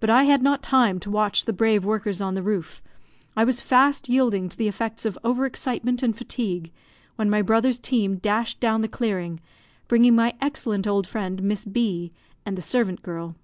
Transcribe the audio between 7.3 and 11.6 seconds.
my brother's team dashed down the clearing, bringing my excellent old friend,